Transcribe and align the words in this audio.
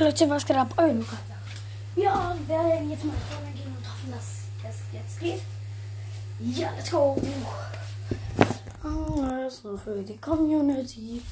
Leute, 0.00 0.28
was 0.28 0.44
geht 0.44 0.56
ab? 0.56 0.74
Euer 0.76 0.92
Luca. 0.92 1.16
Ja, 1.94 2.36
wir 2.48 2.58
werden 2.58 2.90
jetzt 2.90 3.04
mal 3.04 3.14
vorne 3.30 3.52
gehen 3.52 3.76
und 3.76 3.88
hoffen, 3.88 4.10
dass 4.10 4.24
es 4.72 4.82
jetzt 4.92 5.20
geht. 5.20 5.40
Ja, 6.40 6.72
let's 6.72 6.90
go. 6.90 7.16
Alles 8.82 9.62
nur 9.62 9.78
für 9.78 10.02
die 10.02 10.16
Community 10.16 11.22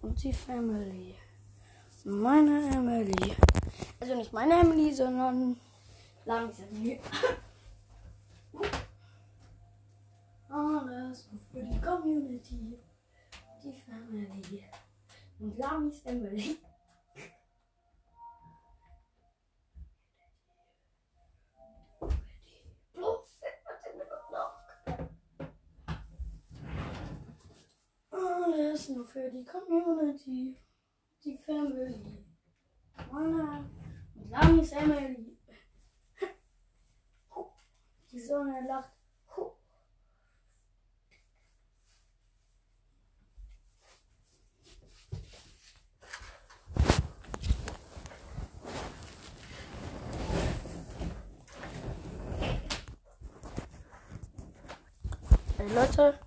und 0.00 0.20
die 0.20 0.32
Family. 0.32 1.14
Meine 2.04 2.74
Emily. 2.74 3.36
Also 4.00 4.16
nicht 4.16 4.32
meine 4.32 4.54
Emily, 4.54 4.92
sondern 4.92 5.56
Lamis 6.24 6.58
Emily. 6.58 6.98
Alles 10.48 11.28
nur 11.30 11.40
für 11.52 11.62
die 11.62 11.80
Community, 11.80 12.80
die 13.62 13.72
Family 13.72 14.64
und 15.38 15.56
Lamis 15.56 16.02
Emily. 16.04 16.58
Alles 28.42 28.88
nur 28.88 29.04
für 29.04 29.30
die 29.30 29.44
Community, 29.44 30.56
die 31.22 31.36
Family. 31.36 32.24
Meine 33.12 33.70
und 34.14 34.30
Lamis 34.30 34.72
Emily. 34.72 35.38
Die 38.10 38.20
Sonne 38.20 38.66
lacht. 38.66 38.90
Hey 55.58 55.74
Leute, 55.74 56.18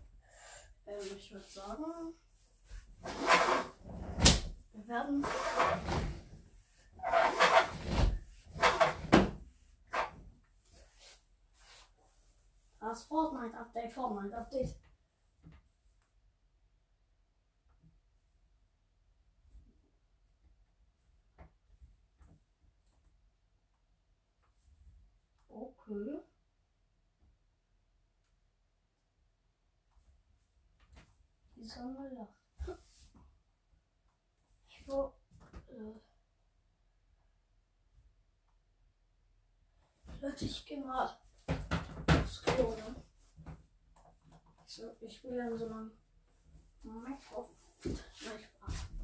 ähm, 0.95 1.17
ich 1.17 1.31
würde 1.31 1.45
sagen, 1.45 2.13
wir 4.73 4.87
werden 4.87 5.25
das 12.79 13.03
Fortnite 13.03 13.57
Update, 13.57 13.91
Fortnite 13.93 14.37
Update. 14.37 14.75
Okay. 25.49 26.21
Die 31.75 31.79
Sonne 31.79 32.09
lacht. 32.09 32.79
Ich 34.69 34.87
äh, 34.87 35.93
Leute, 40.21 40.45
ich 40.45 40.65
geh 40.65 40.77
mal 40.77 41.17
aufs 42.07 42.41
Klo, 42.43 42.75
ne? 42.75 42.95
So, 44.65 44.95
ich 45.01 45.17
spiele 45.17 45.37
dann 45.37 45.57
so 45.57 45.67
lange 45.67 45.91
Minecraft. 46.83 47.49
Nein, 47.83 48.39
Spaß. 48.39 48.94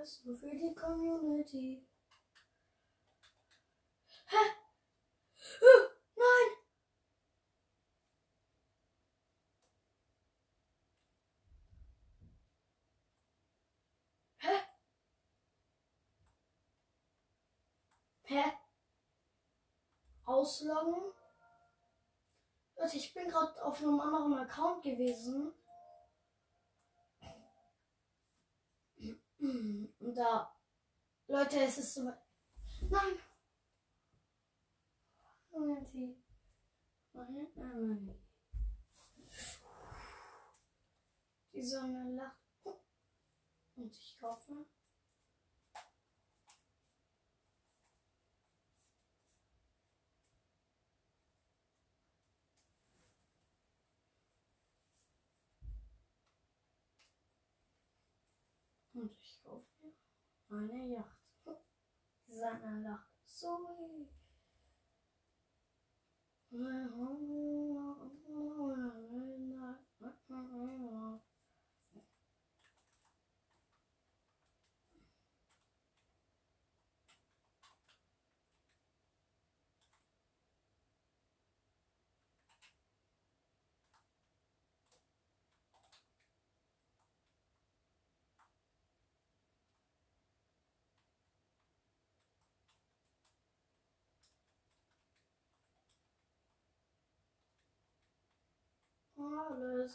Alles 0.00 0.24
nur 0.24 0.34
für 0.34 0.56
die 0.56 0.74
Community. 0.74 1.86
Hä? 4.26 4.36
Uh, 5.60 5.90
nein! 6.16 6.50
Hä? 14.38 14.56
Hä? 18.22 18.58
Ausloggen? 20.24 21.19
Leute, 22.80 22.96
ich 22.96 23.12
bin 23.12 23.28
gerade 23.28 23.62
auf 23.62 23.82
einem 23.82 24.00
anderen 24.00 24.38
Account 24.38 24.82
gewesen. 24.82 25.52
Und 29.38 30.14
da. 30.14 30.56
Leute, 31.26 31.60
es 31.60 31.76
ist 31.76 31.94
so. 31.94 32.10
Nein! 32.88 33.18
Community. 35.50 36.16
Meine 37.12 37.46
Emily. 37.54 38.18
Die 41.52 41.62
Sonne 41.62 42.14
lacht. 42.14 42.38
Und 43.76 43.94
ich 43.94 44.18
hoffe. 44.22 44.64
Und 59.00 59.16
ich 59.18 59.40
kaufe 59.42 59.66
mir 59.80 59.94
eine 60.52 60.94
Yacht. 60.94 61.18
Die 62.26 62.32
Sonne 62.32 62.82
lacht. 62.82 63.10
Sorry. 63.24 64.08
Alles 66.52 66.90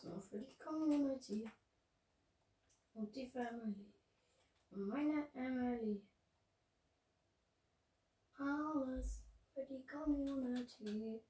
nur 0.04 0.22
für 0.22 0.40
die 0.40 0.58
Community 0.58 1.50
und 2.94 3.16
die 3.16 3.28
Family 3.28 3.94
und 4.72 4.88
meine 4.88 5.28
Emily. 5.34 6.06
Alles 8.38 9.24
für 9.54 9.66
die 9.66 9.86
Community 9.86 11.22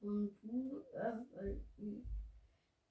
und 0.00 0.38
du 0.42 0.84
Emily. 0.92 2.06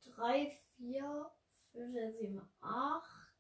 3, 0.04 0.50
4, 0.78 1.32
5, 1.72 1.94
6, 1.94 2.18
7, 2.20 2.42
8, 2.62 3.36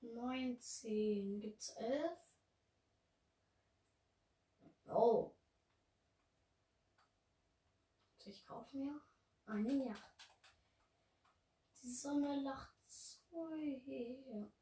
9, 0.00 0.60
10. 0.60 1.40
Gibt's 1.40 1.70
11? 1.76 2.18
Oh. 4.86 5.34
Ich 8.26 8.46
kaufe 8.46 8.76
mir 8.76 9.00
eine 9.46 9.86
Yacht. 9.86 10.09
Die 11.82 11.90
Sonne 11.90 12.42
lacht 12.42 12.74
so 12.86 13.54
her. 13.54 14.52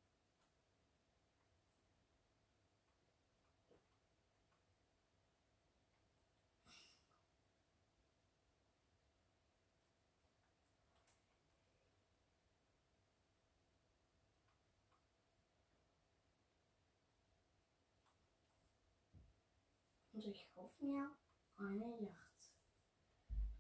Und 20.13 20.27
ich 20.27 20.49
kaufe 20.53 20.85
mir 20.85 21.11
eine 21.57 22.01
Yacht. 22.01 22.53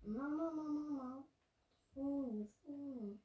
Mama, 0.02 0.50
Mama, 0.50 0.62
Mama. 0.62 1.28
Fuh, 1.92 2.48
fuh. 2.64 3.18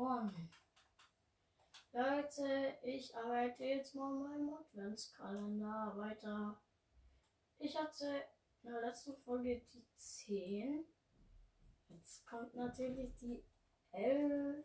Und 0.00 0.48
Leute, 1.92 2.78
ich 2.82 3.14
arbeite 3.14 3.64
jetzt 3.64 3.94
mal 3.94 4.14
meinem 4.14 4.54
Adventskalender 4.54 5.92
weiter. 5.94 6.58
Ich 7.58 7.76
hatte 7.76 8.24
in 8.62 8.70
der 8.70 8.80
letzten 8.80 9.14
Folge 9.14 9.60
die 9.74 9.84
10. 9.96 10.86
Jetzt 11.90 12.26
kommt 12.26 12.54
natürlich 12.54 13.14
die 13.16 13.44
11. 13.92 14.64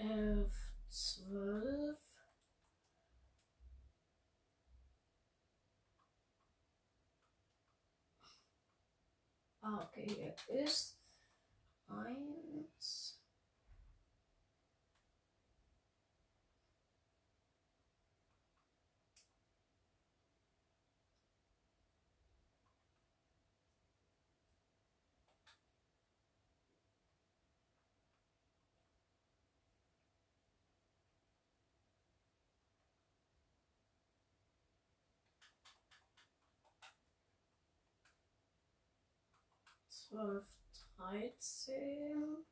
elf, 0.00 0.54
zwölf. 0.88 1.98
Ah, 9.62 9.84
okay, 9.84 10.06
hier 10.46 10.64
ist 10.64 10.98
eins. 11.86 13.19
Zwölf, 39.90 40.46
dreizehn. 40.96 42.44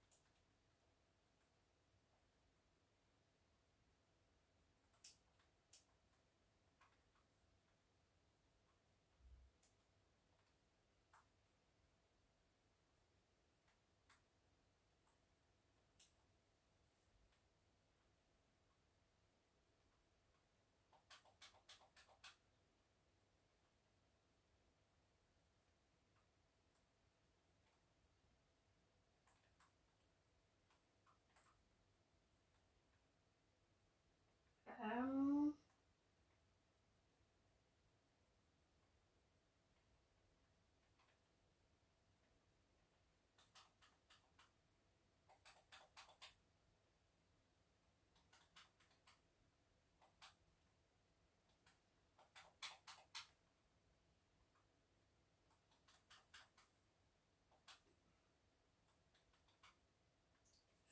Ähm. 34.98 35.54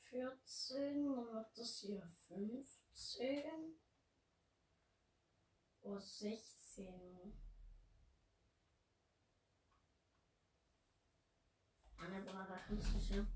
Vierzehn, 0.09 1.13
dann 1.13 1.27
macht 1.35 1.59
das 1.59 1.81
hier 1.81 2.01
fünfzehn. 2.29 3.77
Oh, 5.89 6.01
sechzehn. 6.01 7.33
Meine 11.97 12.23
Bruder, 12.23 12.61
kannst 12.67 13.11
du 13.11 13.15
ja. 13.15 13.27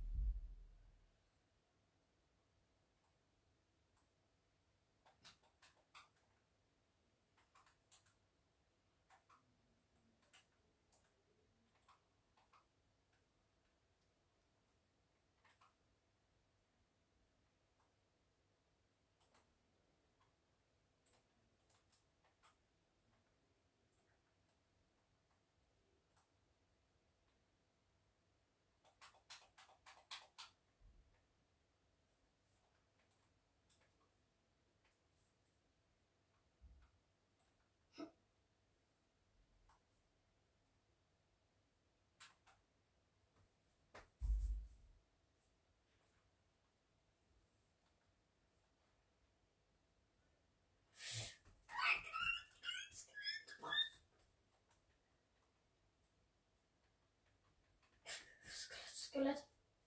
Skelett. 59.10 59.44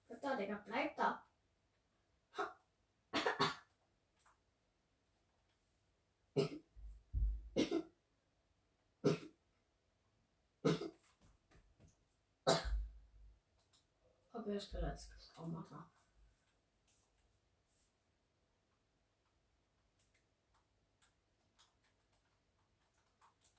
Bleib 0.07 0.21
da, 0.21 0.35
Digga, 0.35 0.55
bleib 0.65 0.97
da. 0.97 1.25
Okay, 14.33 14.59
Skelett. 14.59 15.07
Traumata. 15.33 15.89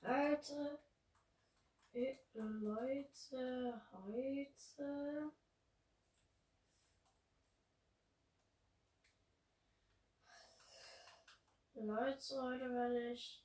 Leute, 0.01 0.79
Leute, 2.33 3.81
heute. 3.91 5.33
Leute, 11.75 12.41
heute 12.41 12.71
werde 12.71 13.11
ich. 13.11 13.44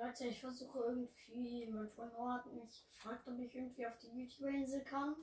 Leute, 0.00 0.26
ich 0.26 0.40
versuche 0.40 0.78
irgendwie, 0.78 1.66
mein 1.68 1.88
Freund 1.90 2.12
hat 2.18 2.52
mich 2.52 2.86
gefragt, 2.86 3.26
ob 3.28 3.38
ich 3.38 3.54
irgendwie 3.54 3.86
auf 3.86 3.98
die 3.98 4.08
YouTuber-Insel 4.08 4.84
kann. 4.84 5.16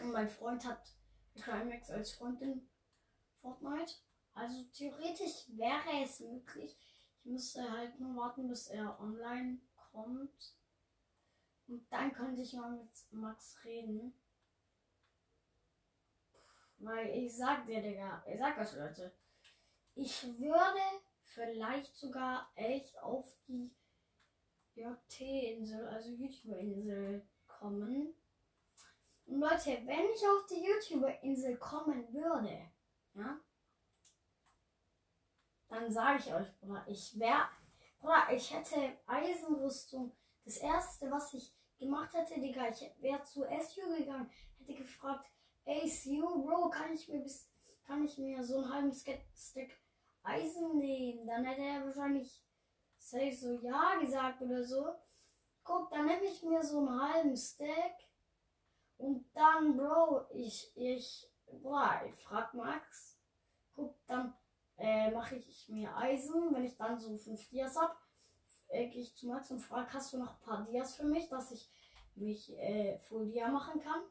Und 0.00 0.12
mein 0.12 0.28
Freund 0.28 0.64
hat 0.64 0.94
Climax 1.34 1.90
als 1.90 2.12
Freundin 2.12 2.68
Fortnite. 3.40 3.94
Also 4.32 4.64
theoretisch 4.72 5.48
wäre 5.48 6.02
es 6.02 6.20
möglich. 6.20 6.76
Ich 7.20 7.30
müsste 7.30 7.70
halt 7.70 7.98
nur 8.00 8.16
warten, 8.16 8.48
bis 8.48 8.68
er 8.68 8.98
online 9.00 9.58
kommt. 9.92 10.54
Und 11.66 11.86
dann 11.90 12.12
könnte 12.12 12.42
ich 12.42 12.54
mal 12.54 12.70
mit 12.70 13.12
Max 13.12 13.58
reden. 13.64 14.14
Weil 16.78 17.08
ich 17.08 17.36
sag 17.36 17.66
dir, 17.66 17.82
Digga, 17.82 18.24
ich 18.26 18.38
sag 18.38 18.56
euch, 18.58 18.72
Leute, 18.74 19.12
ich 19.94 20.22
würde 20.38 20.80
vielleicht 21.28 21.94
sogar 21.96 22.50
echt 22.54 22.98
auf 23.00 23.36
die 23.46 23.70
JT-Insel, 24.74 25.86
also 25.88 26.10
YouTuber-Insel 26.10 27.26
kommen. 27.46 28.14
Und 29.26 29.40
Leute, 29.40 29.82
wenn 29.84 30.08
ich 30.14 30.26
auf 30.26 30.46
die 30.48 30.64
YouTuber-Insel 30.64 31.56
kommen 31.58 32.12
würde, 32.12 32.70
ja, 33.14 33.38
dann 35.68 35.92
sage 35.92 36.18
ich 36.20 36.32
euch, 36.32 36.60
Bruder, 36.60 36.84
ich 36.88 37.18
wäre, 37.18 37.48
Bruder, 38.00 38.32
ich 38.32 38.54
hätte 38.54 38.96
Eisenrüstung. 39.06 40.12
Das 40.44 40.56
erste, 40.56 41.10
was 41.10 41.34
ich 41.34 41.54
gemacht 41.78 42.14
hätte, 42.14 42.40
Digga, 42.40 42.68
ich 42.68 42.80
wäre 43.00 43.22
zu 43.24 43.42
SU 43.42 43.96
gegangen, 43.96 44.30
hätte 44.58 44.74
gefragt, 44.74 45.28
SU, 45.66 46.42
Bro, 46.42 46.70
kann 46.70 46.94
ich 46.94 47.06
mir 47.08 47.20
bis, 47.20 47.50
kann 47.84 48.02
ich 48.04 48.16
mir 48.16 48.42
so 48.42 48.58
einen 48.58 48.72
halben 48.72 48.92
Stick 48.94 49.78
Eisen 50.22 50.78
nehmen. 50.78 51.26
Dann 51.26 51.44
hätte 51.44 51.62
er 51.62 51.84
wahrscheinlich 51.84 52.42
safe 52.98 53.34
so 53.34 53.60
ja 53.60 53.98
gesagt 54.00 54.42
oder 54.42 54.62
so. 54.64 54.94
Guck, 55.62 55.90
dann 55.90 56.06
nehme 56.06 56.24
ich 56.24 56.42
mir 56.42 56.62
so 56.62 56.78
einen 56.78 57.00
halben 57.00 57.36
Stack. 57.36 57.96
Und 58.96 59.24
dann, 59.34 59.76
Bro, 59.76 60.26
ich, 60.32 60.72
ich, 60.76 61.30
boah, 61.62 62.02
ich 62.06 62.14
frag 62.16 62.52
Max. 62.54 63.18
Guck, 63.74 63.94
dann 64.06 64.34
äh, 64.76 65.10
mache 65.10 65.36
ich 65.36 65.68
mir 65.68 65.94
Eisen. 65.96 66.54
Wenn 66.54 66.64
ich 66.64 66.76
dann 66.76 66.98
so 66.98 67.16
fünf 67.16 67.48
Dias 67.48 67.76
hab, 67.76 67.96
äh, 68.68 68.88
gehe 68.88 69.02
ich 69.02 69.16
zu 69.16 69.28
Max 69.28 69.50
und 69.50 69.60
frage, 69.60 69.92
hast 69.92 70.12
du 70.12 70.18
noch 70.18 70.34
ein 70.34 70.40
paar 70.40 70.64
Dias 70.64 70.96
für 70.96 71.06
mich, 71.06 71.28
dass 71.28 71.52
ich 71.52 71.70
mich 72.14 72.56
äh, 72.58 72.98
Full 72.98 73.30
Dia 73.30 73.48
machen 73.48 73.80
kann? 73.80 74.02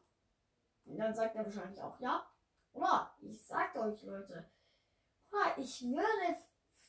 Und 0.86 0.98
dann 0.98 1.14
sagt 1.14 1.36
er 1.36 1.44
wahrscheinlich 1.44 1.82
auch 1.82 2.00
ja. 2.00 2.26
Oder? 2.72 3.14
Ich 3.22 3.46
sag 3.46 3.76
euch, 3.76 4.04
Leute 4.04 4.50
ich 5.58 5.84
würde 5.84 6.38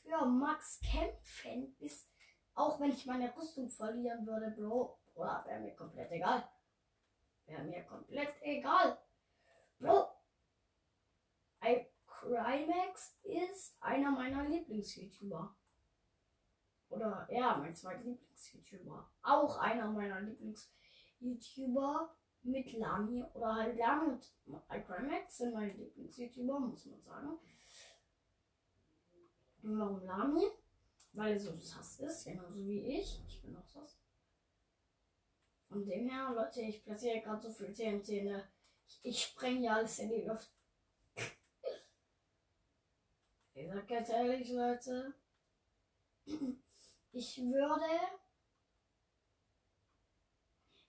für 0.03 0.25
Max 0.25 0.79
kämpfen, 0.81 1.75
bis 1.79 2.09
auch 2.55 2.79
wenn 2.79 2.91
ich 2.91 3.05
meine 3.05 3.35
Rüstung 3.35 3.69
verlieren 3.69 4.25
würde, 4.25 4.51
Bro. 4.51 4.99
Oder 5.15 5.43
wäre 5.47 5.61
mir 5.61 5.75
komplett 5.75 6.11
egal. 6.11 6.49
Wäre 7.45 7.63
mir 7.63 7.83
komplett 7.83 8.35
egal. 8.41 8.97
Bro. 9.79 10.09
I 11.63 11.87
Crimex 12.05 13.17
ist 13.23 13.81
einer 13.81 14.11
meiner 14.11 14.43
Lieblings-YouTuber. 14.43 15.55
Oder 16.89 17.27
ja, 17.31 17.55
mein 17.57 17.75
zweiter 17.75 18.03
Lieblings-YouTuber. 18.03 19.09
Auch 19.21 19.57
einer 19.59 19.89
meiner 19.89 20.19
Lieblings-YouTuber 20.21 22.13
mit 22.43 22.73
Lami. 22.73 23.23
Oder 23.33 23.55
halt 23.55 23.77
Lami 23.77 24.09
und 24.09 24.33
sind 25.29 25.53
meine 25.53 25.71
Lieblings-YouTuber, 25.73 26.59
muss 26.59 26.85
man 26.85 27.01
sagen. 27.01 27.39
Warum 29.61 30.03
Lami? 30.05 30.47
Weil 31.13 31.33
er 31.33 31.39
so 31.39 31.53
sass 31.53 31.99
ist, 31.99 32.25
genauso 32.25 32.65
wie 32.65 32.99
ich. 32.99 33.21
Ich 33.27 33.41
bin 33.41 33.55
auch 33.55 33.67
sass. 33.67 33.99
Von 35.67 35.85
dem 35.85 36.09
her, 36.09 36.31
Leute, 36.33 36.61
ich 36.61 36.83
platziere 36.83 37.21
gerade 37.21 37.41
so 37.41 37.51
viel 37.51 37.73
TNT. 37.73 38.23
Ne? 38.23 38.47
Ich, 38.87 38.99
ich 39.03 39.23
spreng 39.23 39.61
ja 39.61 39.75
alles 39.75 39.99
in 39.99 40.09
die 40.09 40.21
Luft. 40.21 40.51
ich 43.53 43.67
sag 43.67 43.87
ganz 43.87 44.09
ehrlich, 44.09 44.49
Leute. 44.49 45.13
Ich 47.11 47.37
würde. 47.37 48.19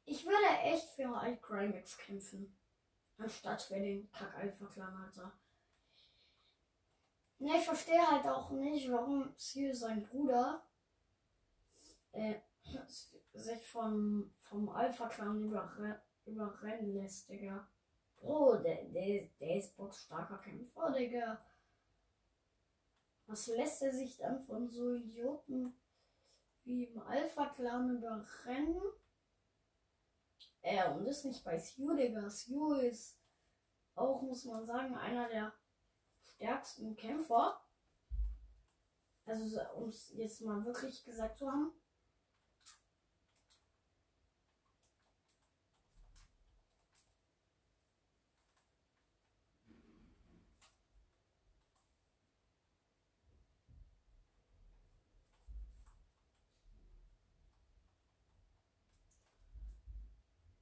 Ich 0.04 0.24
würde 0.24 0.58
echt 0.62 0.88
für 0.90 1.18
iCrimex 1.24 1.96
kämpfen. 1.96 2.56
Anstatt 3.16 3.62
für 3.62 3.80
den 3.80 4.10
Kack-Alpha-Clan, 4.10 4.96
Alter. 4.96 5.39
Ne, 7.40 7.56
ich 7.56 7.64
verstehe 7.64 8.06
halt 8.06 8.26
auch 8.26 8.50
nicht, 8.50 8.92
warum 8.92 9.32
Seal 9.35 9.75
sein 9.75 10.06
Bruder 10.06 10.62
äh, 12.12 12.35
sich 13.32 13.62
vom, 13.66 14.30
vom 14.37 14.68
Alpha-Clan 14.68 15.42
überre 15.42 16.02
überrennen 16.26 16.92
lässt, 16.92 17.30
Digga. 17.30 17.66
Bro, 18.18 18.56
der, 18.56 18.85
der, 18.85 19.26
der 19.40 19.56
ist 19.56 19.75
starker 19.92 20.37
Kämpfer, 20.37 20.92
Digga. 20.92 21.42
Was 23.26 23.47
lässt 23.47 23.80
er 23.82 23.92
sich 23.94 24.18
dann 24.18 24.38
von 24.40 24.68
so 24.68 24.92
Idioten 24.92 25.75
wie 26.64 26.85
im 26.85 27.00
Alpha-Clan 27.00 27.97
überrennen? 27.97 28.82
Er 30.61 30.94
und 30.94 31.06
ist 31.06 31.25
nicht 31.25 31.42
bei 31.42 31.59
Sue, 31.59 31.97
Digga. 31.97 32.28
Sue 32.28 32.82
ist 32.82 33.18
auch, 33.94 34.20
muss 34.20 34.44
man 34.44 34.66
sagen, 34.66 34.94
einer 34.94 35.26
der 35.30 35.54
stärksten 36.40 36.97
Kämpfer. 36.97 37.61
Also, 39.26 39.61
um 39.76 39.90
es 39.90 40.11
jetzt 40.16 40.40
mal 40.40 40.64
wirklich 40.64 41.04
gesagt 41.04 41.37
zu 41.37 41.47
haben. 41.47 41.73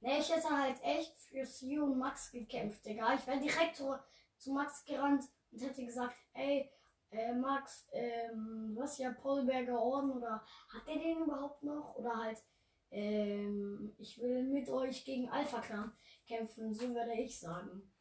Ne, 0.01 0.19
ich 0.19 0.29
hätte 0.29 0.49
halt 0.49 0.81
echt 0.83 1.17
für 1.29 1.45
Sio 1.45 1.85
und 1.85 1.97
Max 1.97 2.31
gekämpft, 2.31 2.85
Digga. 2.85 3.13
Ich 3.15 3.25
wäre 3.25 3.39
direkt 3.39 3.77
zu, 3.77 3.97
zu 4.37 4.51
Max 4.51 4.83
gerannt 4.83 5.23
und 5.51 5.61
hätte 5.61 5.85
gesagt, 5.85 6.15
ey, 6.33 6.69
äh, 7.11 7.33
Max, 7.33 7.87
ähm, 7.91 8.75
was 8.75 8.97
ja, 8.97 9.11
Paulberger 9.11 9.81
Orden 9.81 10.11
oder 10.11 10.43
hat 10.69 10.87
der 10.87 10.99
den 10.99 11.23
überhaupt 11.23 11.63
noch? 11.63 11.95
Oder 11.95 12.15
halt, 12.15 12.43
ähm, 12.91 13.93
ich 13.97 14.19
will 14.21 14.43
mit 14.43 14.69
euch 14.69 15.03
gegen 15.05 15.29
Alpha 15.29 15.59
Clan 15.61 15.91
kämpfen, 16.27 16.73
so 16.73 16.89
würde 16.89 17.13
ich 17.13 17.39
sagen. 17.39 17.91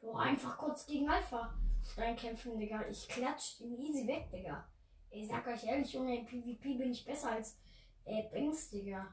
So, 0.00 0.14
einfach 0.14 0.56
kurz 0.58 0.86
gegen 0.86 1.08
Alpha 1.08 1.54
Stein 1.82 2.16
kämpfen, 2.16 2.58
Digga. 2.58 2.86
Ich 2.88 3.08
klatsch 3.08 3.60
ihn 3.60 3.78
easy 3.78 4.06
weg, 4.06 4.30
Digga. 4.30 4.68
Ich 5.10 5.28
sag 5.28 5.46
euch 5.46 5.64
ehrlich, 5.64 5.92
Junge, 5.92 6.18
in 6.18 6.26
PvP 6.26 6.74
bin 6.74 6.90
ich 6.90 7.04
besser 7.04 7.32
als 7.32 7.58
äh, 8.04 8.24
Banks, 8.30 8.70
Digga. 8.70 9.06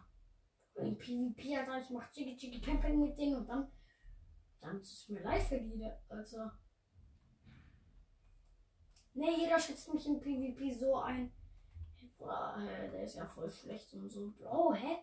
In 0.76 0.98
PvP, 0.98 1.58
Alter, 1.58 1.82
ich 1.82 1.90
mach 1.92 2.12
Chiggy 2.12 2.36
Chiggy 2.36 2.60
Pam 2.60 3.00
mit 3.00 3.18
denen 3.18 3.38
und 3.38 3.48
dann, 3.48 3.72
dann 4.64 4.78
es 4.78 5.10
mir 5.10 5.22
leid 5.22 5.44
für 5.44 5.60
die, 5.60 5.92
also. 6.10 6.50
Ne, 9.14 9.38
jeder 9.38 9.60
schätzt 9.60 9.94
mich 9.94 10.08
in 10.08 10.20
PvP 10.20 10.74
so 10.74 10.96
ein. 10.98 11.32
Boah, 12.18 12.58
der 12.60 13.04
ist 13.04 13.16
ja 13.16 13.28
voll 13.28 13.50
schlecht 13.50 13.94
und 13.94 14.10
so. 14.10 14.32
Bro, 14.32 14.74
hä? 14.74 14.98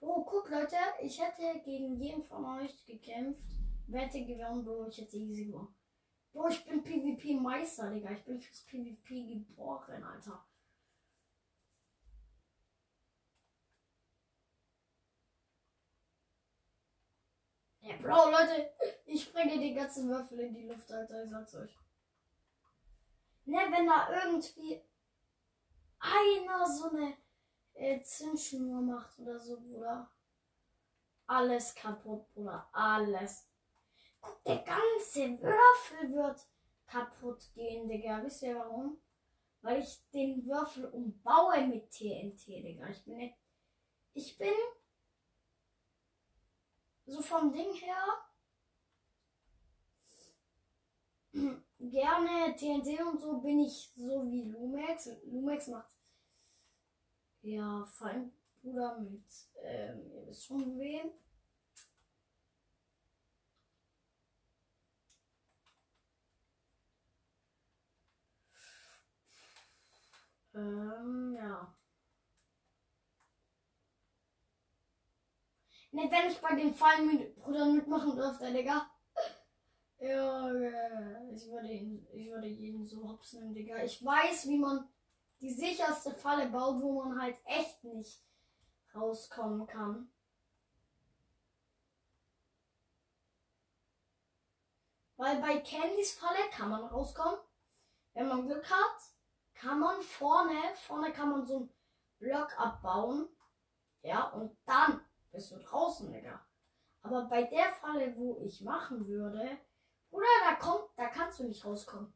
Bro, 0.00 0.24
guck, 0.24 0.50
Leute, 0.50 0.76
ich 1.00 1.20
hätte 1.20 1.60
gegen 1.64 1.96
jeden 1.96 2.22
von 2.22 2.44
euch 2.44 2.84
gekämpft. 2.84 3.48
Wette 3.86 4.24
gewonnen, 4.24 4.64
Bro, 4.64 4.88
ich 4.88 4.98
hätte 4.98 5.16
easy 5.16 5.46
gewonnen. 5.46 5.74
Bro, 6.32 6.48
ich 6.48 6.64
bin 6.66 6.82
PvP-Meister, 6.82 7.90
Digga. 7.90 8.10
Ich 8.10 8.24
bin 8.24 8.40
fürs 8.40 8.64
PvP 8.64 9.34
geboren, 9.34 10.02
Alter. 10.02 10.44
Ja, 17.84 17.96
Bro, 17.98 18.30
Leute, 18.30 18.70
ich 19.04 19.24
sprenge 19.24 19.58
die 19.58 19.74
ganzen 19.74 20.08
Würfel 20.08 20.40
in 20.40 20.54
die 20.54 20.66
Luft, 20.66 20.90
Alter. 20.90 21.22
Ich 21.22 21.28
sag's 21.28 21.54
euch. 21.54 21.78
Ne, 23.44 23.58
wenn 23.70 23.86
da 23.86 24.08
irgendwie 24.24 24.80
einer 25.98 26.66
so 26.66 26.88
eine 26.88 27.14
äh, 27.74 28.00
Zinsschnur 28.02 28.80
macht 28.80 29.18
oder 29.18 29.38
so, 29.38 29.60
Bruder. 29.60 30.10
Alles 31.26 31.74
kaputt, 31.74 32.26
Bruder. 32.32 32.66
Alles. 32.72 33.50
Guck, 34.22 34.42
der 34.44 34.64
ganze 34.64 35.38
Würfel 35.42 36.14
wird 36.14 36.40
kaputt 36.86 37.52
gehen, 37.54 37.86
Digga. 37.86 38.22
Wisst 38.24 38.44
ihr 38.44 38.56
warum? 38.56 38.96
Weil 39.60 39.82
ich 39.82 40.08
den 40.10 40.46
Würfel 40.46 40.86
umbaue 40.86 41.66
mit 41.66 41.90
TNT, 41.90 42.46
Digga. 42.46 42.88
Ich 42.88 43.04
bin 43.04 43.16
nicht. 43.18 43.36
Ich 44.14 44.38
bin. 44.38 44.54
So 47.06 47.20
vom 47.20 47.52
Ding 47.52 47.72
her. 47.74 47.96
Gerne 51.78 52.56
TNT 52.56 53.00
und 53.06 53.20
so 53.20 53.40
bin 53.40 53.60
ich 53.60 53.92
so 53.96 54.30
wie 54.30 54.44
Lumex. 54.44 55.10
Lumex 55.24 55.68
macht 55.68 55.94
ja 57.42 57.84
Feind-Bruder 57.84 59.00
mit, 59.00 59.22
ähm, 59.62 60.10
ihr 60.12 60.26
wisst 60.26 60.46
schon 60.46 60.78
wen. 60.78 61.10
Ähm, 70.54 71.33
ja. 75.94 76.02
Ne, 76.02 76.10
wenn 76.10 76.30
ich 76.30 76.40
bei 76.40 76.54
den 76.54 76.74
Feinbrüdern 76.74 77.76
mitmachen 77.76 78.16
dürfte, 78.16 78.52
Digga. 78.52 78.90
Ja, 79.98 80.52
ich 81.32 81.50
würde, 81.50 81.68
ihn, 81.68 82.06
ich 82.12 82.30
würde 82.30 82.46
jeden 82.46 82.84
so 82.84 83.08
hops 83.08 83.32
nehmen, 83.34 83.54
Digga. 83.54 83.82
Ich 83.82 84.04
weiß, 84.04 84.48
wie 84.48 84.58
man 84.58 84.88
die 85.40 85.52
sicherste 85.52 86.12
Falle 86.12 86.48
baut, 86.48 86.82
wo 86.82 87.02
man 87.02 87.20
halt 87.20 87.36
echt 87.44 87.82
nicht 87.84 88.22
rauskommen 88.94 89.66
kann. 89.66 90.10
Weil 95.16 95.40
bei 95.40 95.58
Candys 95.58 96.12
Falle 96.14 96.50
kann 96.50 96.70
man 96.70 96.84
rauskommen, 96.84 97.38
wenn 98.14 98.28
man 98.28 98.46
Glück 98.46 98.68
hat 98.68 99.14
kann 99.64 99.80
man 99.80 100.02
vorne, 100.02 100.60
vorne 100.74 101.12
kann 101.12 101.30
man 101.30 101.46
so 101.46 101.56
einen 101.56 101.70
Block 102.18 102.58
abbauen. 102.60 103.28
Ja, 104.02 104.24
und 104.30 104.56
dann 104.66 105.00
bist 105.34 105.50
du 105.50 105.58
draußen, 105.58 106.10
Digga. 106.12 106.40
Aber 107.02 107.26
bei 107.26 107.42
der 107.44 107.70
Falle, 107.72 108.16
wo 108.16 108.38
ich 108.40 108.62
machen 108.62 109.06
würde, 109.06 109.58
oder 110.10 110.26
da 110.48 110.54
kommt, 110.54 110.88
da 110.96 111.08
kannst 111.08 111.40
du 111.40 111.44
nicht 111.44 111.64
rauskommen. 111.64 112.14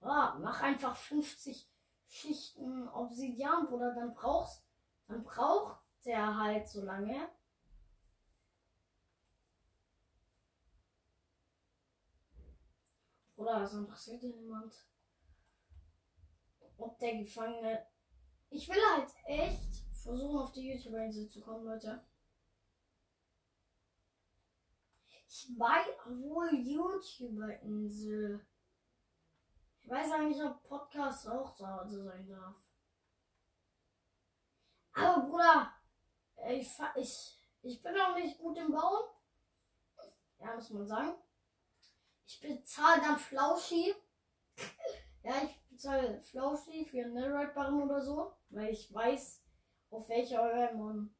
Ja, 0.00 0.38
mach 0.40 0.62
einfach 0.62 0.96
50 0.96 1.68
Schichten 2.06 2.88
Obsidian, 2.88 3.66
Bruder, 3.66 3.94
dann 3.94 4.14
brauchst, 4.14 4.64
dann 5.08 5.22
braucht 5.24 5.82
der 6.06 6.38
halt 6.38 6.68
so 6.68 6.82
lange. 6.82 7.28
Oder 13.36 13.66
so 13.66 13.78
interessiert 13.78 14.22
ja 14.22 14.30
niemand. 14.30 14.74
Ob 16.78 16.98
der 16.98 17.18
Gefangene. 17.18 17.86
Ich 18.50 18.68
will 18.68 18.80
halt 18.94 19.12
echt 19.26 19.87
versuchen, 20.08 20.38
auf 20.38 20.52
die 20.52 20.72
YouTuber-Insel 20.72 21.28
zu 21.28 21.42
kommen, 21.42 21.66
Leute. 21.66 22.02
Ich 25.26 25.50
weiß 25.58 25.86
wohl 26.06 26.54
YouTuber-Insel. 26.54 28.46
Ich 29.80 29.90
weiß 29.90 30.12
eigentlich, 30.12 30.42
ob 30.42 30.62
Podcast 30.62 31.28
auch 31.28 31.54
da 31.56 31.86
sein 31.86 32.26
darf. 32.26 32.56
Aber 34.92 35.26
Bruder, 35.26 35.74
ich, 36.48 36.70
ich, 36.96 37.38
ich 37.60 37.82
bin 37.82 37.94
auch 38.00 38.14
nicht 38.14 38.38
gut 38.38 38.56
im 38.56 38.72
Bauen. 38.72 39.04
Ja, 40.38 40.54
muss 40.54 40.70
man 40.70 40.86
sagen. 40.86 41.14
Ich 42.26 42.40
bezahle 42.40 43.02
dann 43.02 43.18
Flauschi. 43.18 43.94
ja, 45.22 45.34
ich 45.44 45.68
bezahle 45.68 46.18
Flauschi 46.22 46.86
für 46.86 47.04
einen 47.04 47.12
Netherite-Barren 47.12 47.82
oder 47.82 48.00
so, 48.00 48.32
weil 48.48 48.70
ich 48.70 48.92
weiß, 48.92 49.42
auf 49.90 50.08
welcher 50.08 50.42
Höhe 50.42 50.74
man 50.74 51.10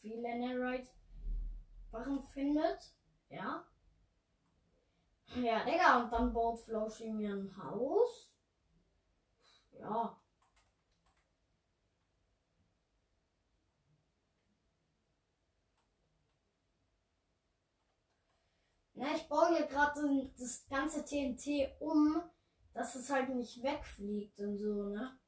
viele 0.00 0.38
Netherite-Barren 0.38 2.22
findet. 2.22 2.94
Ja. 3.28 3.64
Ja, 5.36 5.64
Digga, 5.64 6.02
und 6.02 6.12
dann 6.12 6.32
baut 6.32 6.60
Flauschi 6.60 7.10
mir 7.12 7.34
ein 7.34 7.56
Haus. 7.56 8.34
Ja. 9.78 10.16
Ja, 18.94 19.06
ich 19.16 19.28
baue 19.28 19.56
hier 19.56 19.66
gerade 19.66 20.30
das 20.38 20.66
ganze 20.68 21.04
TNT 21.04 21.70
um, 21.80 22.20
dass 22.74 22.94
es 22.96 23.08
halt 23.08 23.30
nicht 23.30 23.62
wegfliegt 23.62 24.38
und 24.40 24.58
so, 24.58 24.90
ne? 24.90 25.19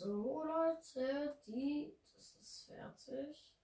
So, 0.00 0.42
Leute, 0.44 1.38
die, 1.46 1.94
das 2.14 2.34
ist 2.40 2.66
fertig. 2.66 3.54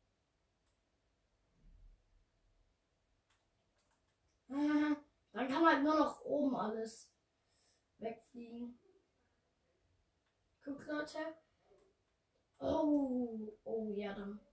Dann 4.48 5.48
kann 5.48 5.66
halt 5.66 5.82
nur 5.82 5.96
noch 5.98 6.20
oben 6.26 6.54
alles 6.56 7.10
wegfliegen. 7.98 8.78
Guck, 10.62 10.86
Leute. 10.86 11.18
Oh, 12.58 13.52
oh 13.64 13.90
ja, 13.94 14.14
dann. 14.14 14.45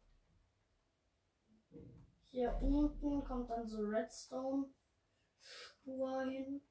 Hier 2.33 2.59
unten 2.63 3.23
kommt 3.23 3.49
dann 3.51 3.67
so 3.67 3.83
Redstone-Spur 3.83 6.23
hin. 6.23 6.63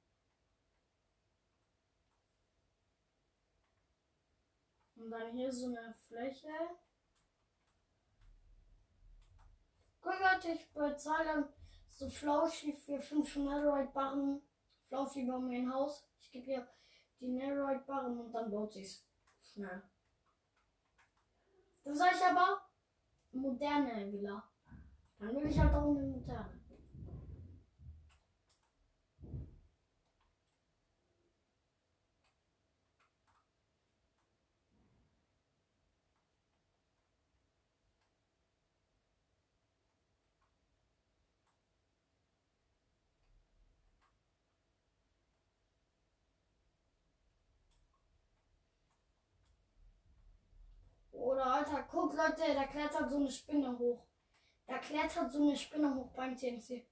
Und 4.96 5.08
dann 5.08 5.30
hier 5.30 5.52
so 5.52 5.66
eine 5.66 5.94
Fläche. 5.94 6.48
Guck, 10.00 10.18
Leute, 10.18 10.48
ich 10.48 10.68
bezahle 10.72 11.26
dann 11.26 11.48
so 11.90 12.10
Flauschi 12.10 12.72
für 12.72 13.00
500 13.00 13.62
Netherite 13.62 13.92
Barren. 13.92 14.42
Flauschi 14.80 15.26
baut 15.26 15.44
mir 15.44 15.60
ein 15.60 15.72
Haus. 15.72 16.04
Ich 16.18 16.32
gebe 16.32 16.50
ihr 16.50 16.66
die 17.20 17.28
Netherite 17.28 17.84
Barren 17.86 18.18
und 18.18 18.32
dann 18.32 18.50
baut 18.50 18.72
sie 18.72 18.82
es 18.82 19.06
schnell. 19.44 19.80
Das 21.84 21.98
sag 21.98 22.16
ich 22.16 22.24
aber 22.24 22.68
moderne 23.30 24.12
Villa. 24.12 24.51
Dann 25.22 25.36
will 25.36 25.46
ich 25.46 25.56
halt 25.56 25.72
auch 25.72 25.88
eine 25.88 26.02
moderne. 26.02 26.60
Oder 51.12 51.46
Alter, 51.46 51.84
guck 51.88 52.12
Leute, 52.16 52.42
da 52.54 52.64
klettert 52.64 53.08
so 53.08 53.18
eine 53.18 53.30
Spinne 53.30 53.78
hoch. 53.78 54.11
Da 54.72 54.78
klettert 54.78 55.30
so 55.30 55.42
eine 55.42 55.54
Spinne 55.54 55.94
hoch 55.94 56.10
beim 56.14 56.34
TNC. 56.34 56.86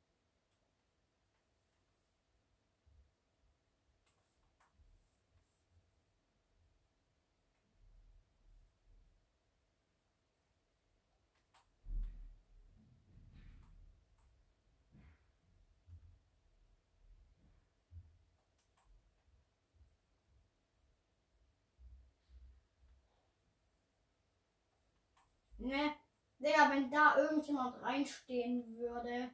Ne, 25.59 26.00
Digga, 26.41 26.71
wenn 26.71 26.91
da 26.91 27.17
irgendjemand 27.19 27.81
reinstehen 27.83 28.77
würde. 28.77 29.31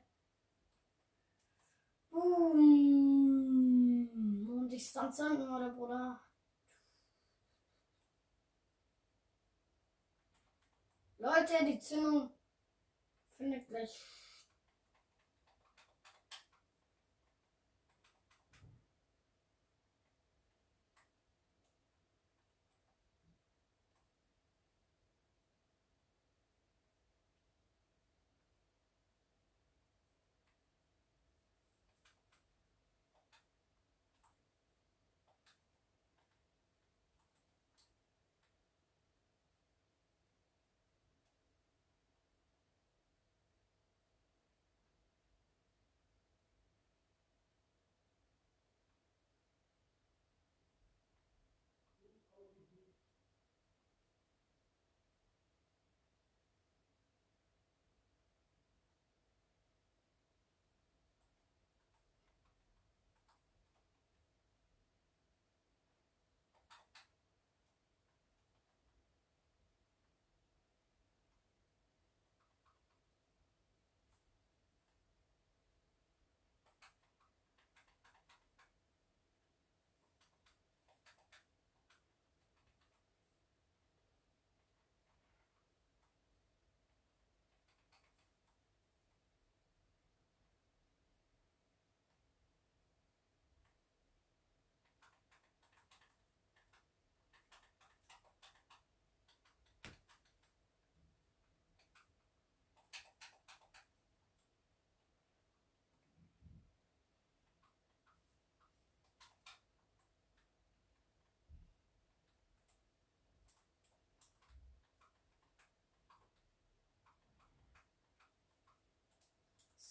Boom. 2.10 4.08
Und 4.48 4.72
ich 4.72 4.88
stand 4.88 5.14
zünden 5.14 5.48
würde, 5.48 5.72
Bruder. 5.72 6.20
Leute, 11.18 11.64
die 11.64 11.78
Zündung 11.78 12.30
findet 13.36 13.68
gleich 13.68 14.25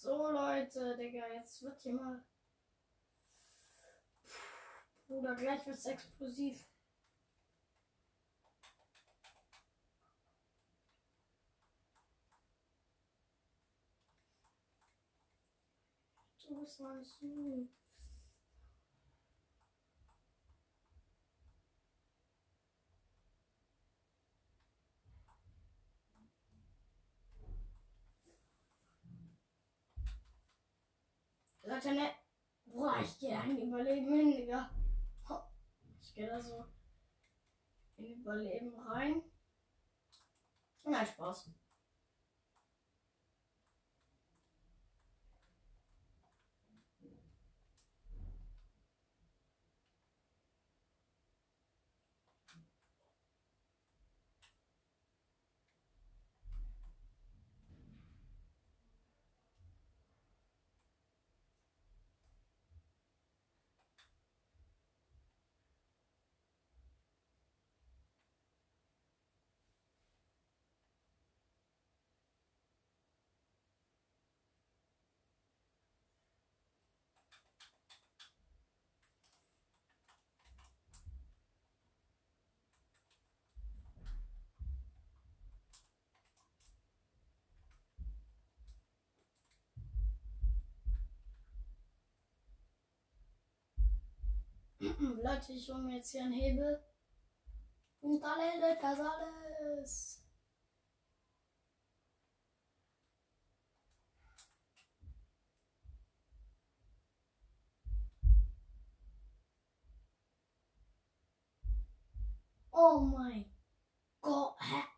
So, 0.06 0.30
Leute, 0.30 0.96
Digga, 0.96 1.26
jetzt 1.34 1.64
wird 1.64 1.82
hier 1.82 1.96
mal. 1.96 2.24
Bruder, 5.08 5.34
gleich 5.34 5.66
wird's 5.66 5.88
explosiv. 5.88 6.64
Du 16.48 16.60
bist 16.62 16.80
mal 16.80 17.04
so. 17.04 17.68
Leute, 31.66 31.96
ne? 31.96 32.12
Boah, 32.66 32.98
ich 33.02 33.18
gehe 33.18 33.38
ein 33.38 33.58
Überleben 33.58 34.14
hin, 34.14 34.32
Digga. 34.32 34.70
Ich 36.00 36.14
gehe 36.14 36.28
da 36.28 36.40
so 36.40 36.64
in 37.98 38.06
Überleben 38.06 38.78
rein. 38.80 39.24
Nein, 40.84 41.08
Spaß. 41.08 41.50
Leute, 95.24 95.54
ich 95.54 95.70
hole 95.70 95.84
mir 95.84 95.98
jetzt 95.98 96.12
hier 96.12 96.24
einen 96.24 96.34
Hebel. 96.34 96.84
Und 98.02 98.22
endet 98.22 98.84
das 98.84 99.00
alles. 99.00 100.22
Oh 112.72 113.00
mein 113.00 113.46
Gott. 114.22 114.56
Hä? 114.62 114.96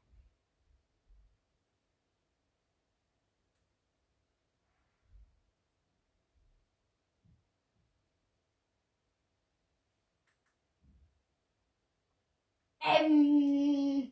Ähm. 13.06 14.12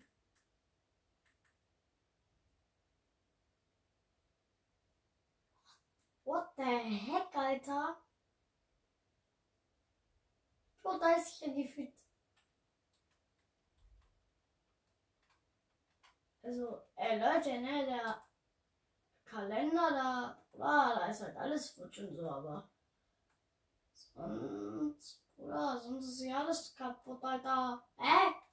What 6.25 6.53
the 6.57 6.63
heck, 6.63 7.35
Alter? 7.35 7.95
Oh, 10.83 10.97
da 10.99 11.13
ist 11.13 11.39
ja 11.39 11.53
gefühlt. 11.53 11.93
Also, 16.41 16.81
äh, 16.95 17.17
Leute, 17.17 17.59
ne, 17.59 17.85
der 17.85 18.23
Kalender 19.23 19.89
da, 19.91 20.43
war, 20.53 20.95
da 20.95 21.07
ist 21.07 21.21
halt 21.21 21.37
alles 21.37 21.69
futsch 21.69 21.99
und 21.99 22.15
so, 22.15 22.29
aber. 22.29 22.69
Sonst, 23.93 25.21
oder, 25.37 25.79
sonst 25.79 26.07
ist 26.07 26.21
ja 26.21 26.39
alles 26.39 26.75
kaputt, 26.75 27.23
Alter. 27.23 27.83
Hä? 27.97 28.27
Okay. 28.27 28.44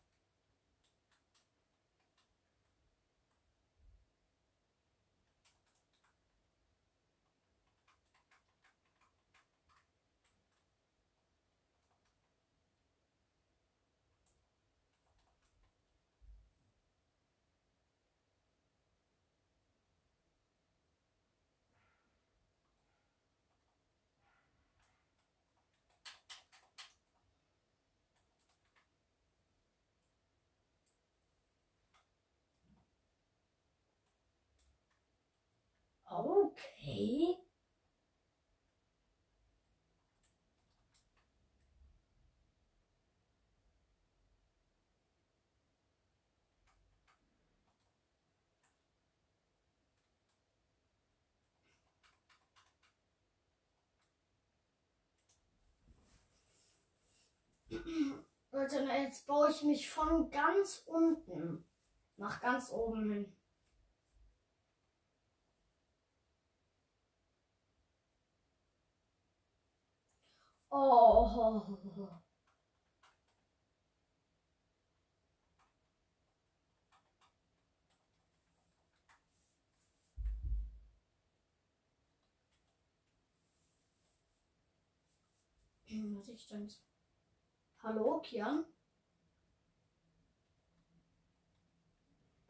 Leute, 58.62 58.84
jetzt 58.84 59.26
baue 59.26 59.50
ich 59.50 59.64
mich 59.64 59.90
von 59.90 60.30
ganz 60.30 60.84
unten 60.86 61.64
nach 62.16 62.40
ganz 62.40 62.70
oben 62.70 63.12
hin. 63.12 63.36
Oh. 70.70 72.08
Was 86.14 86.28
ich 86.28 86.46
denn? 86.46 86.70
Hallo, 87.84 88.20
Kian? 88.20 88.64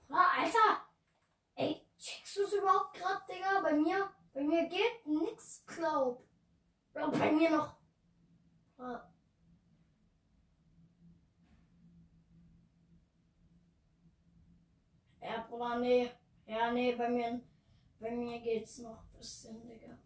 Bruder, 0.06 0.28
Alter! 0.38 0.86
Ey, 1.54 1.86
checkst 1.96 2.36
du 2.36 2.42
es 2.42 2.52
überhaupt 2.52 2.92
gerade, 2.94 3.22
Digga? 3.26 3.62
Bei 3.62 3.72
mir, 3.72 4.10
bei 4.34 4.42
mir 4.42 4.68
geht 4.68 5.06
nix, 5.06 5.64
glaub. 5.64 6.22
Oder 6.94 7.10
bei 7.10 7.32
mir 7.32 7.48
noch. 7.48 7.74
Ah. 8.76 9.10
Ja, 15.22 15.46
Bruder, 15.48 15.78
nee. 15.78 16.10
Ja, 16.44 16.70
nee, 16.72 16.94
bei 16.94 17.08
mir, 17.08 17.40
bei 17.98 18.10
mir 18.10 18.38
geht's 18.40 18.80
noch 18.80 19.02
ein 19.02 19.12
bisschen, 19.16 19.66
Digga. 19.66 19.98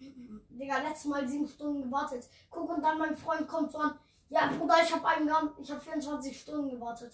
Digga, 0.00 0.78
letztes 0.78 1.06
Mal 1.06 1.28
sieben 1.28 1.46
Stunden 1.46 1.82
gewartet. 1.82 2.28
Guck 2.50 2.70
und 2.70 2.82
dann 2.82 2.98
mein 2.98 3.16
Freund 3.16 3.46
kommt 3.46 3.72
so 3.72 3.78
an. 3.78 3.98
Ja, 4.28 4.46
Bruder, 4.46 4.82
ich 4.82 4.92
habe 4.92 5.06
einen 5.06 5.26
Gramm, 5.26 5.52
ich 5.60 5.70
habe 5.70 5.80
24 5.80 6.40
Stunden 6.40 6.70
gewartet. 6.70 7.12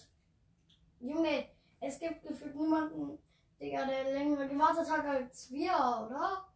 Junge, 1.01 1.49
es 1.81 1.99
gibt 1.99 2.23
gefühlt 2.23 2.55
niemanden, 2.55 3.19
Digga, 3.61 3.87
der 3.87 4.13
länger 4.13 4.47
gewartet 4.49 4.91
hat 4.91 5.05
als 5.05 5.51
wir, 5.51 5.73
oder? 5.73 6.47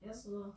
Ja, 0.00 0.14
so. 0.14 0.54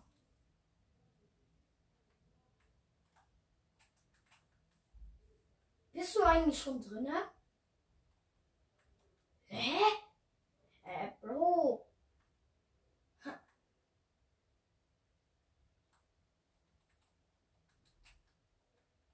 Bist 5.94 6.16
du 6.16 6.24
eigentlich 6.24 6.60
schon 6.62 6.82
drinne? 6.82 7.30
Hä? 9.46 10.03
Äh, 10.94 11.12
Bro. 11.22 11.86
Ha. 13.26 13.40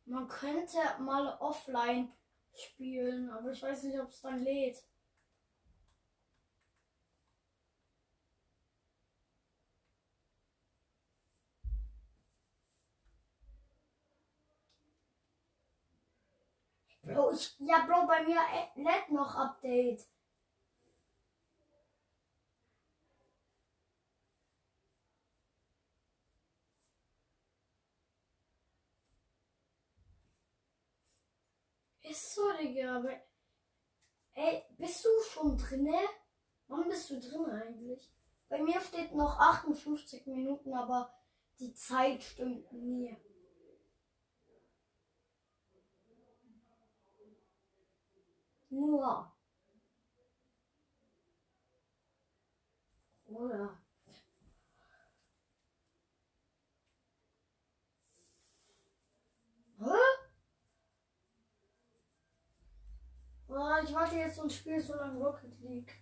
Man 0.05 0.27
könnte 0.27 0.77
mal 0.99 1.37
offline 1.39 2.11
spielen, 2.53 3.29
aber 3.29 3.51
ich 3.51 3.61
weiß 3.61 3.83
nicht, 3.83 3.99
ob 3.99 4.09
es 4.09 4.21
dann 4.21 4.43
lädt. 4.43 4.83
Bro, 17.03 17.31
ich, 17.33 17.55
ja, 17.59 17.85
Bro, 17.85 18.05
bei 18.07 18.23
mir 18.23 18.37
äh, 18.37 18.81
lädt 18.81 19.09
noch 19.11 19.35
Update. 19.35 20.05
Ist 32.09 32.33
so, 32.33 32.41
Digga, 32.59 32.97
aber. 32.97 33.21
Ey, 34.33 34.63
bist 34.79 35.05
du 35.05 35.09
schon 35.29 35.55
drinne? 35.55 35.99
Wann 36.67 36.89
bist 36.89 37.09
du 37.11 37.19
drin 37.19 37.45
eigentlich? 37.45 38.11
Bei 38.47 38.59
mir 38.63 38.81
steht 38.81 39.13
noch 39.13 39.39
58 39.39 40.25
Minuten, 40.25 40.73
aber 40.73 41.13
die 41.59 41.71
Zeit 41.75 42.23
stimmt 42.23 42.71
nie. 42.73 43.15
Nur. 48.71 49.31
Oder? 53.27 53.77
Hä? 59.79 60.28
Oh, 63.49 63.83
ich 63.83 63.93
warte 63.93 64.15
jetzt 64.15 64.39
und 64.39 64.51
spiele 64.51 64.79
so 64.79 64.93
lange 64.93 65.17
Rocket 65.19 65.59
League. 65.61 65.95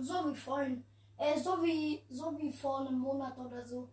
So 0.00 0.30
wie 0.30 0.36
vorhin. 0.36 0.84
Äh, 1.16 1.38
so 1.38 1.62
wie, 1.62 2.04
so 2.10 2.36
wie 2.38 2.52
vor 2.52 2.80
einem 2.80 2.98
Monat 2.98 3.38
oder 3.38 3.64
so. 3.64 3.88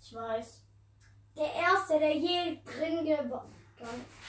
Ich 0.00 0.14
weiß. 0.14 0.64
Der 1.36 1.52
erste, 1.54 1.98
der 1.98 2.16
je 2.16 2.60
drin 2.62 3.06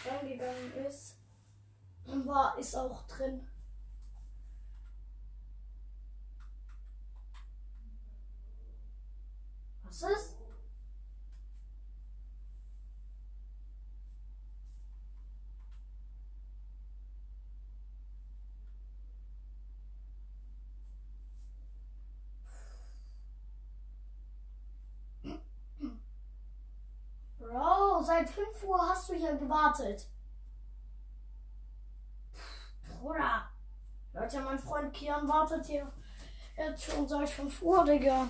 reingegangen 0.06 0.74
ist, 0.88 1.18
war, 2.06 2.58
ist 2.58 2.76
auch 2.76 3.06
drin. 3.08 3.49
Was 9.90 10.04
ist? 10.04 10.36
Bro, 27.40 28.04
seit 28.04 28.30
5 28.30 28.64
Uhr 28.64 28.80
hast 28.80 29.10
du 29.10 29.16
hier 29.16 29.36
gewartet. 29.38 30.08
Bruder. 33.02 33.50
Leute, 34.14 34.42
mein 34.42 34.60
Freund 34.60 34.94
Kian 34.94 35.28
wartet 35.28 35.66
hier 35.66 35.92
jetzt 36.56 36.84
schon 36.84 37.08
seit 37.08 37.28
5 37.28 37.62
Uhr, 37.64 37.84
Digga. 37.86 38.30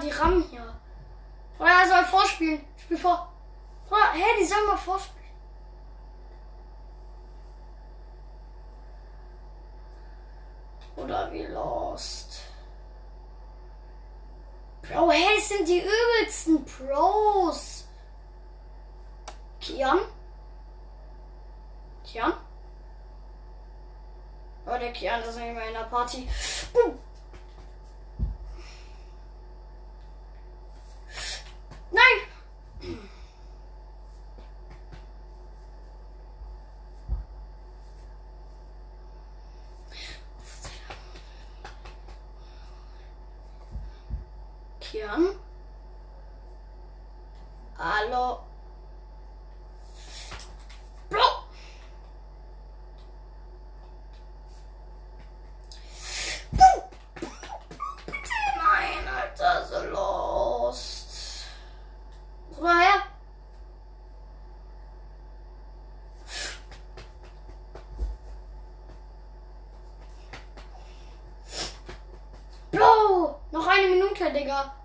Die 0.00 0.10
rammen 0.10 0.42
hier. 0.50 0.74
Oder 1.58 1.70
er 1.70 1.88
soll 1.88 2.04
vorspielen. 2.04 2.64
Spiel 2.76 2.96
vor. 2.96 3.32
Oder, 3.90 4.12
hä, 4.12 4.24
die 4.40 4.44
sollen 4.44 4.66
mal 4.66 4.76
vorspielen. 4.76 5.20
Oder 10.96 11.32
wie 11.32 11.46
lost. 11.46 12.42
Bro, 14.82 15.10
hä, 15.10 15.36
das 15.36 15.48
sind 15.48 15.68
die 15.68 15.82
übelsten 15.82 16.64
Pros. 16.64 17.86
Kian? 19.60 19.98
Kian? 22.04 22.32
Oh, 24.66 24.78
der 24.78 24.92
Kian 24.92 25.20
ist 25.22 25.36
nicht 25.36 25.54
mehr 25.54 25.68
in 25.68 25.74
der 25.74 25.84
Party. 25.84 26.28
Kern. 44.90 45.36
Hallo. 47.78 48.40
Bro. 51.08 51.20
Alter, 59.16 59.66
so 59.66 59.90
lost. 59.90 61.46
Komm 62.54 62.64
mal 62.64 63.02
noch 73.52 73.66
eine 73.66 73.88
Minute, 73.88 74.32
Digga. 74.32 74.79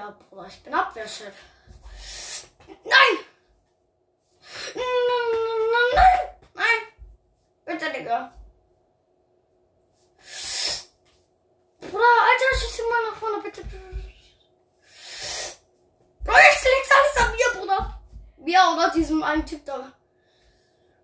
Abwehr, 0.00 0.16
Bruder. 0.28 0.46
Ich 0.46 0.62
bin 0.62 0.74
Abwehrchef. 0.74 1.34
Nein! 2.66 3.18
Nein, 4.74 4.84
nein, 5.08 5.94
nein, 5.94 6.28
nein! 6.54 6.80
Bitte, 7.64 7.92
Digga. 7.92 8.32
Bruder, 11.80 12.14
Alter, 12.28 12.58
schieß 12.58 12.78
ihn 12.78 12.88
mal 12.88 13.10
nach 13.10 13.16
vorne, 13.16 13.42
bitte. 13.42 13.62
Bro, 16.24 16.34
jetzt 16.34 16.64
liegt 16.64 16.92
alles 16.96 17.16
an 17.16 17.32
mir, 17.32 17.60
Bruder. 17.60 18.00
Ja, 18.46 18.72
oder 18.72 18.90
diesem 18.90 19.22
einen 19.22 19.44
Typ 19.44 19.64
da. 19.64 19.92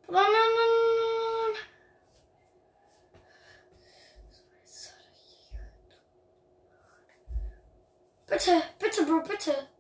Bruder, 0.07 0.23
nein, 0.23 0.33
nein, 0.33 0.33
nein. 0.33 0.87
Bitte, 8.37 8.63
bitte, 8.79 9.03
Bro, 9.07 9.23
bitte. 9.23 9.76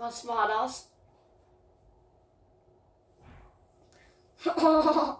Was 0.00 0.24
das? 0.48 0.88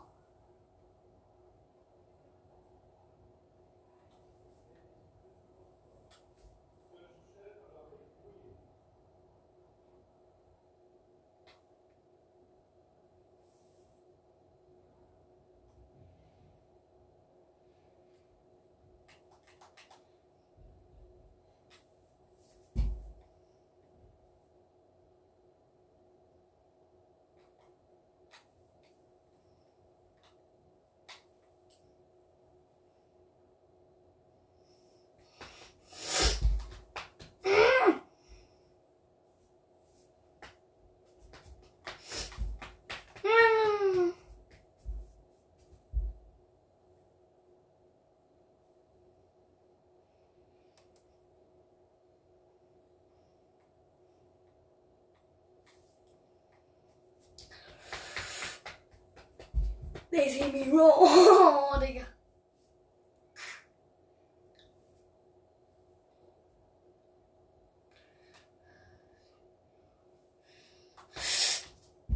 They 60.10 60.28
see 60.28 60.50
me 60.52 60.70
roll. 60.70 60.92
Oh, 61.72 61.78
Digga. 61.80 62.04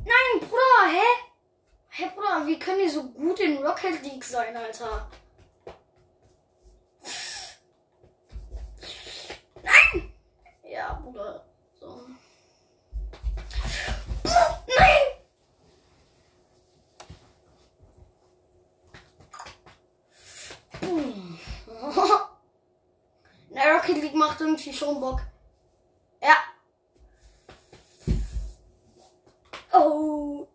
Nein, 0.04 0.40
Bruder, 0.40 0.88
hä? 0.90 1.06
Hä, 1.88 2.10
Bruder, 2.14 2.46
wie 2.46 2.58
können 2.58 2.78
die 2.78 2.90
so 2.90 3.04
gut 3.04 3.40
in 3.40 3.58
Rocket 3.58 4.02
League 4.02 4.24
sein, 4.24 4.56
Alter? 4.56 5.08
Nein! 9.62 10.12
Ja, 10.64 10.94
Bruder. 10.94 11.44
So. 11.80 12.08
Rocket 24.34 24.40
League 24.40 24.40
macht 24.40 24.40
irgendwie 24.40 24.72
schon 24.72 25.00
Bock. 25.00 25.20
Ja. 26.20 26.36
Oh. 29.72 30.48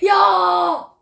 Ja! 0.00 0.94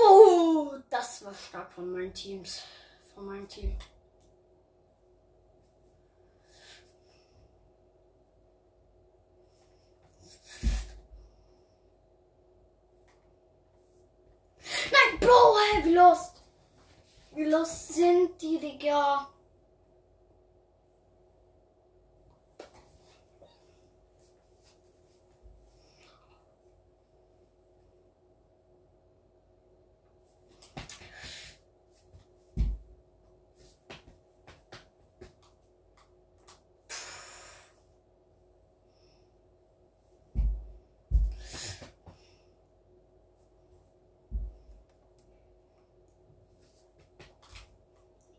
Oh, 0.00 0.72
das 1.58 1.66
war 1.66 1.70
stark 1.70 1.72
von 1.72 1.92
meinen 1.92 2.14
Teams. 2.14 2.62
Von 3.14 3.26
meinem 3.26 3.48
Team. 3.48 3.76
Nein, 14.92 15.20
Bro, 15.20 15.56
hey, 15.72 15.84
wie 15.84 15.94
lost. 15.94 16.42
Wie 17.34 17.44
lost 17.44 17.94
sind 17.94 18.40
die, 18.40 18.58
Digga? 18.58 19.28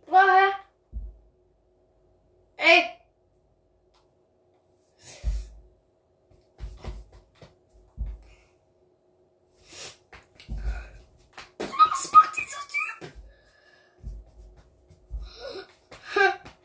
Woher? 0.09 0.53
Ey! 2.57 2.97
Was 11.59 12.11
macht 12.11 12.35
dieser 12.35 12.57
Typ? 12.67 13.13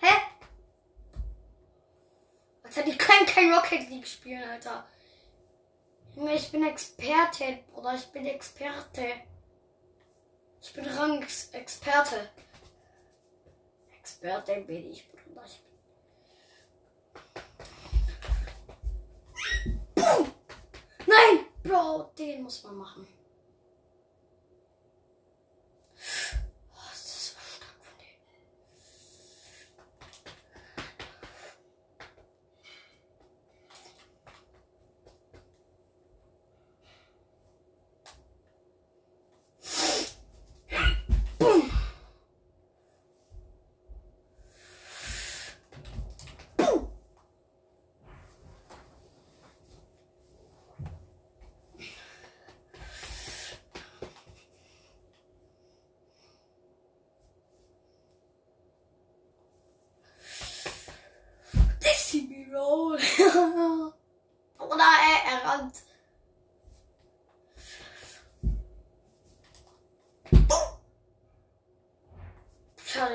Hä? 0.01 0.13
Alter, 2.63 2.83
die 2.83 2.97
können 2.97 3.27
kein 3.27 3.53
Rocket 3.53 3.91
League 4.05 4.13
spielen, 4.13 4.45
Alter. 4.49 4.87
Junge, 6.15 6.35
ich 6.35 6.53
bin 6.53 6.65
Experte, 6.67 7.61
Bruder, 7.73 7.95
ich 7.95 8.07
bin 8.07 8.27
Experte. 8.27 9.07
Ich 10.61 10.73
bin 10.75 10.85
Rang-Experte. 10.85 12.29
Experte 13.99 14.61
bin 14.61 14.93
ich, 14.93 15.09
Bruder. 15.11 15.45
Ich 15.47 15.63
Boom! 19.95 20.33
Nein! 21.07 21.47
Bro, 21.63 22.13
den 22.19 22.43
muss 22.43 22.63
man 22.63 22.77
machen. 22.77 23.09
Oh, 26.75 26.93
ist 26.93 27.05
das 27.07 27.29
so 27.29 27.39
stark 27.39 27.79
von 27.81 27.97
dem. 27.99 28.21
Boom! 41.39 41.71
Boom! 46.57 46.91
Das 61.81 62.11
sieht 62.11 62.31
wie 62.31 62.51
roll. 62.55 62.99
Oder 64.59 64.85
er, 64.85 65.33
er 65.33 65.45
rannt. 65.45 65.77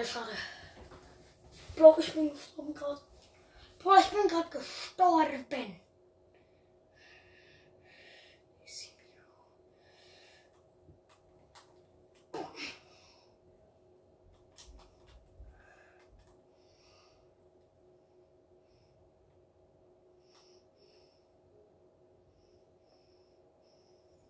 Schade, 0.04 0.08
schade. 0.08 0.38
Bro, 1.76 1.98
ich 2.00 2.14
bin 2.14 2.30
gestorben 2.30 2.74
gerade. 2.74 3.02
Bro, 3.80 3.96
ich 3.96 4.08
bin 4.08 4.28
gerade 4.28 4.50
gestorben. 4.50 5.82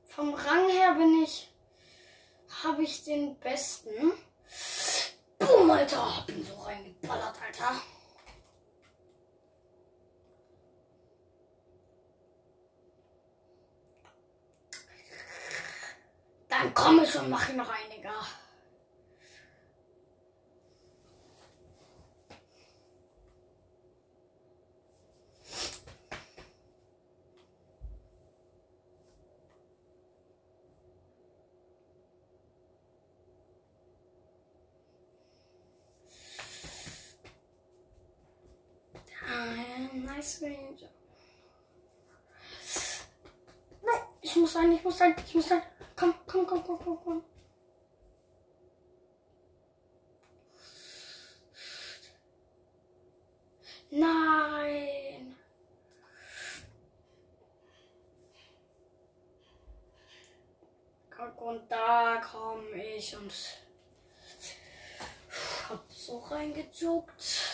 Vom 0.08 0.34
Rang 0.34 0.70
her 0.70 0.96
bin 0.96 1.24
ich, 1.24 1.50
habe 2.64 2.84
ich 2.84 3.04
den 3.06 3.40
besten. 3.40 4.12
Boom, 5.40 5.72
Alter, 5.72 6.18
hab 6.18 6.30
ihn 6.30 6.44
so 6.46 6.54
reingeballert, 6.56 7.36
Alter. 7.42 7.82
Dann 16.50 16.74
komm 16.74 17.04
ich 17.04 17.16
und 17.18 17.30
mach 17.30 17.54
noch 17.54 17.70
einige. 17.70 18.10
Ah, 40.30 40.32
nice 40.32 40.42
range. 40.42 40.90
Nein, 43.82 44.02
ich 44.22 44.36
muss 44.36 44.56
rein, 44.56 44.72
ich 44.74 44.84
muss 44.84 45.02
rein, 45.02 45.16
ich 45.26 45.36
muss 45.36 45.50
rein. 45.50 45.62
Komm, 45.96 46.14
komm, 46.28 46.46
komm, 46.46 46.64
komm, 46.64 46.80
komm, 46.84 47.00
komm. 47.04 47.24
Nein. 53.92 55.36
Und 61.38 61.72
da 61.72 62.22
komm 62.32 62.64
ich 62.76 63.16
und 63.16 63.34
hab 65.70 65.92
so 65.92 66.20
reingejuckt. 66.20 67.50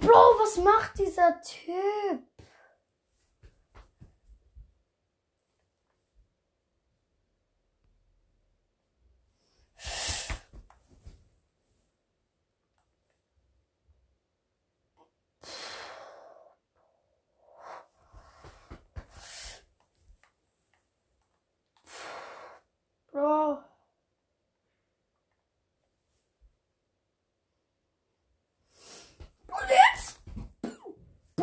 Bro, 0.00 0.37
was 0.48 0.56
macht 0.64 0.98
dieser 0.98 1.40
Typ? 1.42 2.27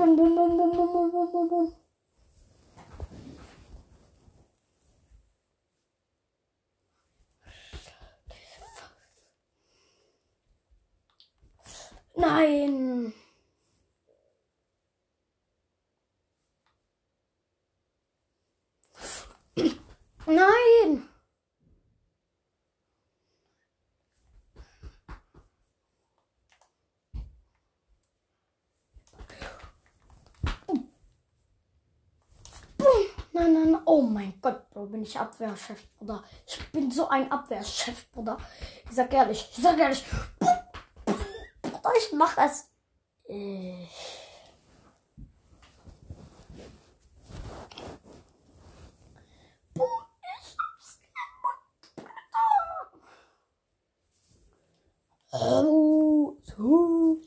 schon. 0.06 0.16
Bum, 0.16 0.36
bum, 0.36 0.58
bum, 0.58 0.72
bum, 0.72 0.94
bum, 0.94 1.12
bum, 1.12 1.32
bum, 1.32 1.50
bum. 1.50 1.74
Nein. 12.18 12.75
Oh 33.98 34.02
mein 34.02 34.34
Gott, 34.42 34.70
Bro, 34.72 34.88
bin 34.88 35.04
ich 35.04 35.18
Abwehrchef, 35.18 35.88
Bruder. 35.98 36.22
Ich 36.46 36.60
bin 36.74 36.92
so 36.92 37.08
ein 37.08 37.32
Abwehrchef, 37.32 38.12
Bruder. 38.12 38.38
Ich 38.90 38.92
sag 38.94 39.14
ehrlich, 39.14 39.50
ich 39.50 39.64
sag 39.64 39.80
ehrlich. 39.80 40.04
Bruder, 41.62 41.92
ich 41.98 42.12
mach 42.12 42.38
es. 42.38 42.70
Äh. 43.30 43.88
Oh, 55.32 56.36
so. 56.44 57.22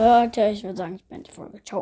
Leute, 0.00 0.48
ich 0.48 0.64
würde 0.64 0.78
sagen, 0.78 0.94
ich 0.96 1.04
bin 1.04 1.22
die 1.22 1.30
Folge. 1.30 1.62
Ciao. 1.62 1.78